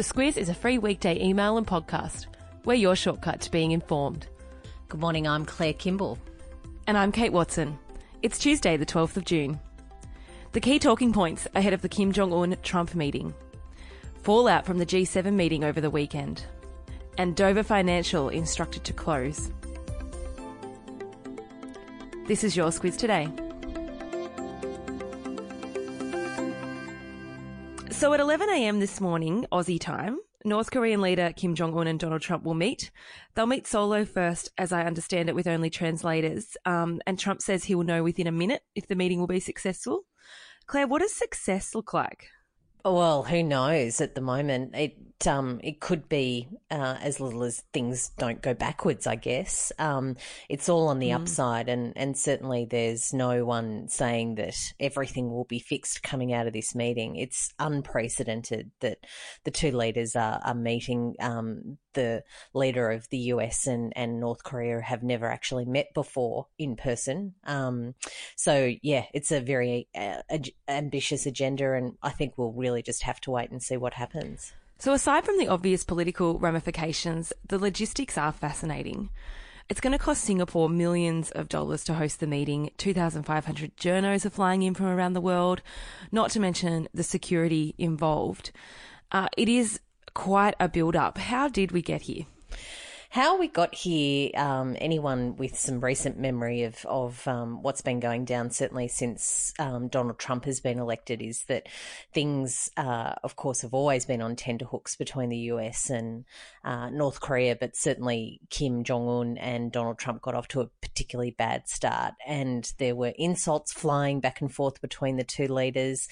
[0.00, 2.24] The Squiz is a free weekday email and podcast.
[2.64, 4.28] We're your shortcut to being informed.
[4.88, 6.16] Good morning, I'm Claire Kimball.
[6.86, 7.78] And I'm Kate Watson.
[8.22, 9.60] It's Tuesday, the 12th of June.
[10.52, 13.34] The key talking points ahead of the Kim Jong un Trump meeting.
[14.22, 16.46] Fallout from the G7 meeting over the weekend.
[17.18, 19.52] And Dover Financial instructed to close.
[22.26, 23.28] This is your Squiz today.
[28.00, 32.22] So at 11am this morning, Aussie time, North Korean leader Kim Jong un and Donald
[32.22, 32.90] Trump will meet.
[33.34, 36.56] They'll meet solo first, as I understand it, with only translators.
[36.64, 39.38] Um, and Trump says he will know within a minute if the meeting will be
[39.38, 40.06] successful.
[40.64, 42.28] Claire, what does success look like?
[42.84, 44.74] Well, who knows at the moment?
[44.74, 49.06] It um it could be uh, as little as things don't go backwards.
[49.06, 50.16] I guess um
[50.48, 51.16] it's all on the mm.
[51.16, 56.46] upside, and and certainly there's no one saying that everything will be fixed coming out
[56.46, 57.16] of this meeting.
[57.16, 58.98] It's unprecedented that
[59.44, 61.16] the two leaders are are meeting.
[61.20, 66.46] Um, the leader of the US and, and North Korea have never actually met before
[66.58, 67.34] in person.
[67.44, 67.94] Um,
[68.36, 70.22] so yeah, it's a very uh,
[70.68, 74.52] ambitious agenda, and I think we'll really just have to wait and see what happens.
[74.78, 79.10] So aside from the obvious political ramifications, the logistics are fascinating.
[79.68, 82.72] It's going to cost Singapore millions of dollars to host the meeting.
[82.78, 85.62] 2,500 journos are flying in from around the world,
[86.10, 88.50] not to mention the security involved.
[89.12, 89.78] Uh, it is
[90.14, 91.18] quite a build up.
[91.18, 92.26] How did we get here?
[93.12, 97.98] How we got here, um, anyone with some recent memory of, of um, what's been
[97.98, 101.66] going down, certainly since um, Donald Trump has been elected, is that
[102.14, 106.24] things, uh, of course, have always been on tenterhooks between the US and
[106.62, 110.70] uh, North Korea, but certainly Kim Jong un and Donald Trump got off to a
[110.80, 112.14] particularly bad start.
[112.24, 116.06] And there were insults flying back and forth between the two leaders.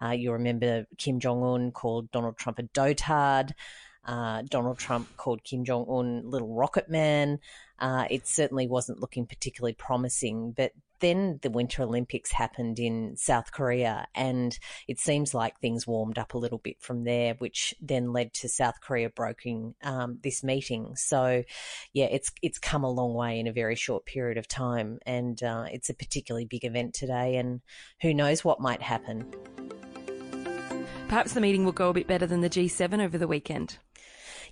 [0.00, 3.54] Uh, you remember Kim Jong un called Donald Trump a dotard.
[4.06, 7.38] Uh, Donald Trump called Kim Jong un Little Rocket Man.
[7.78, 10.52] Uh, it certainly wasn't looking particularly promising.
[10.52, 16.18] But then the Winter Olympics happened in South Korea, and it seems like things warmed
[16.18, 20.42] up a little bit from there, which then led to South Korea broking um, this
[20.42, 20.94] meeting.
[20.96, 21.44] So,
[21.92, 25.42] yeah, it's it's come a long way in a very short period of time, and
[25.42, 27.36] uh, it's a particularly big event today.
[27.36, 27.60] And
[28.00, 29.30] who knows what might happen.
[31.08, 33.78] Perhaps the meeting will go a bit better than the G7 over the weekend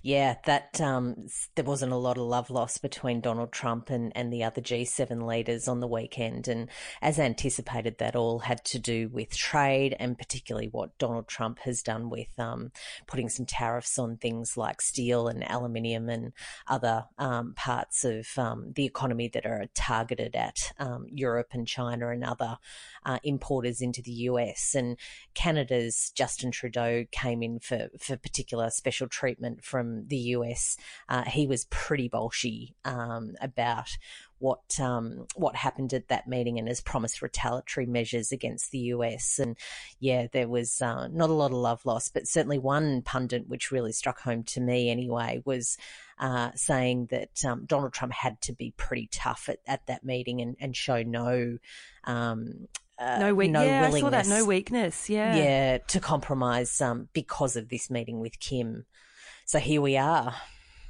[0.05, 1.15] yeah, that um,
[1.55, 5.25] there wasn't a lot of love lost between Donald Trump and, and the other G7
[5.25, 6.49] leaders on the weekend.
[6.49, 6.69] And
[7.01, 11.81] as anticipated, that all had to do with trade and particularly what Donald Trump has
[11.81, 12.73] done with um,
[13.07, 16.33] putting some tariffs on things like steel and aluminium and
[16.67, 22.09] other um, parts of um, the economy that are targeted at um, Europe and China
[22.09, 22.57] and other
[23.05, 24.75] uh, importers into the US.
[24.75, 24.97] And
[25.33, 30.77] Canada's Justin Trudeau came in for, for particular special treatment from the US,
[31.09, 33.89] uh, he was pretty bolshy um, about
[34.39, 39.39] what um, what happened at that meeting and has promised retaliatory measures against the US.
[39.39, 39.57] And
[39.99, 43.71] yeah, there was uh, not a lot of love lost, but certainly one pundit which
[43.71, 45.77] really struck home to me anyway was
[46.19, 50.41] uh, saying that um, Donald Trump had to be pretty tough at, at that meeting
[50.41, 51.57] and, and show no.
[52.03, 52.67] Um,
[52.99, 54.27] uh, no, weak- no yeah, I saw that.
[54.27, 55.09] No weakness.
[55.09, 55.35] Yeah.
[55.35, 58.85] Yeah, to compromise um, because of this meeting with Kim.
[59.45, 60.35] So here we are.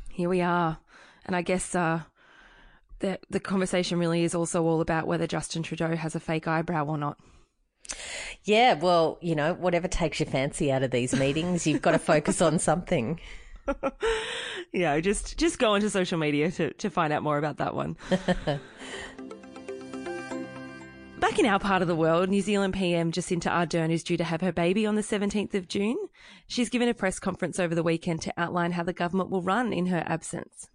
[0.10, 0.78] Here we are.
[1.26, 2.02] And I guess uh,
[3.00, 6.86] the, the conversation really is also all about whether Justin Trudeau has a fake eyebrow
[6.86, 7.18] or not.
[8.44, 12.00] Yeah, well, you know, whatever takes your fancy out of these meetings, you've got to
[12.00, 13.20] focus on something.
[14.74, 17.96] yeah, just just go onto social media to, to find out more about that one.
[21.24, 24.26] Back in our part of the world, New Zealand PM Jacinda Ardern is due to
[24.26, 25.96] have her baby on the 17th of June.
[26.48, 29.72] She's given a press conference over the weekend to outline how the government will run
[29.72, 30.68] in her absence.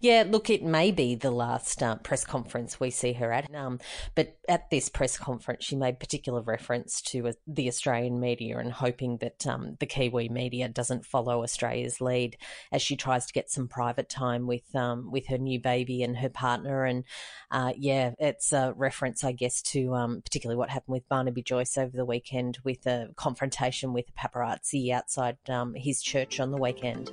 [0.00, 3.52] Yeah, look, it may be the last uh, press conference we see her at.
[3.54, 3.78] Um,
[4.14, 8.72] but at this press conference, she made particular reference to uh, the Australian media and
[8.72, 12.36] hoping that um, the Kiwi media doesn't follow Australia's lead
[12.72, 16.18] as she tries to get some private time with um, with her new baby and
[16.18, 16.84] her partner.
[16.84, 17.04] And
[17.50, 21.78] uh, yeah, it's a reference, I guess, to um, particularly what happened with Barnaby Joyce
[21.78, 27.12] over the weekend with a confrontation with paparazzi outside um, his church on the weekend.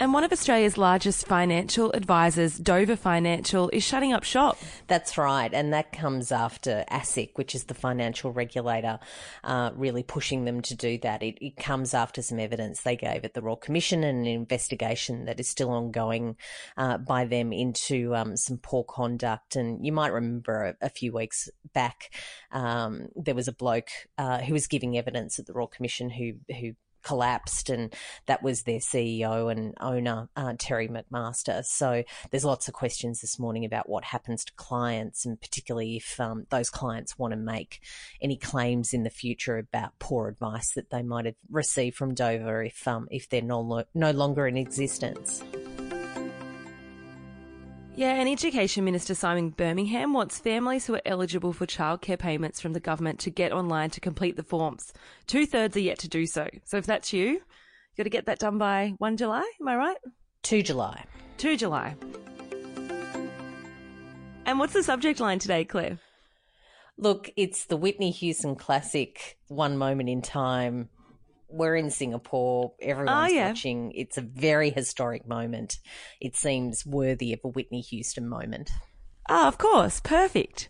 [0.00, 4.58] And one of Australia's largest financial advisors, Dover Financial, is shutting up shop.
[4.88, 5.54] That's right.
[5.54, 8.98] And that comes after ASIC, which is the financial regulator,
[9.44, 11.22] uh, really pushing them to do that.
[11.22, 15.26] It, it, comes after some evidence they gave at the Royal Commission and an investigation
[15.26, 16.36] that is still ongoing
[16.76, 19.54] uh, by them into um, some poor conduct.
[19.54, 22.12] And you might remember a, a few weeks back,
[22.50, 26.32] um, there was a bloke uh, who was giving evidence at the Royal Commission who,
[26.52, 26.72] who
[27.04, 27.94] collapsed, and
[28.26, 31.64] that was their CEO and owner, uh, Terry McMaster.
[31.64, 36.18] So there's lots of questions this morning about what happens to clients, and particularly if
[36.18, 37.80] um, those clients want to make
[38.20, 42.64] any claims in the future about poor advice that they might have received from Dover
[42.64, 45.42] if um, if they're no, lo- no longer in existence.
[47.96, 52.72] Yeah, and Education Minister Simon Birmingham wants families who are eligible for childcare payments from
[52.72, 54.92] the government to get online to complete the forms.
[55.28, 56.48] Two thirds are yet to do so.
[56.64, 59.76] So if that's you, you've got to get that done by 1 July, am I
[59.76, 59.96] right?
[60.42, 61.04] 2 July.
[61.36, 61.94] 2 July.
[64.44, 65.98] And what's the subject line today, Claire?
[66.98, 70.88] Look, it's the Whitney Houston classic, One Moment in Time,
[71.54, 72.72] we're in Singapore.
[72.82, 73.48] Everyone's oh, yeah.
[73.48, 73.92] watching.
[73.92, 75.78] It's a very historic moment.
[76.20, 78.70] It seems worthy of a Whitney Houston moment.
[79.28, 80.00] Ah, oh, of course.
[80.00, 80.68] Perfect.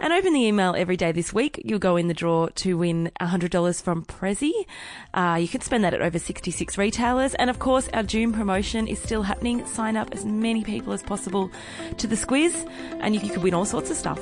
[0.00, 1.62] And open the email every day this week.
[1.64, 4.66] You'll go in the draw to win $100 from Prezzee.
[5.14, 7.34] Uh, you can spend that at over 66 retailers.
[7.34, 9.64] And of course, our June promotion is still happening.
[9.66, 11.52] Sign up as many people as possible
[11.98, 12.68] to the Squiz,
[13.00, 14.18] and you, you could win all sorts of stuff.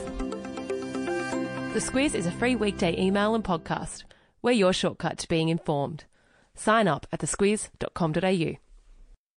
[1.73, 4.03] The Squiz is a free weekday email and podcast.
[4.43, 6.05] We're your shortcut to being informed.
[6.55, 8.70] Sign up at thesquiz.com.au.